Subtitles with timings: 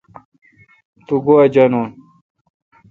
[1.05, 1.89] تو گوا جانون۔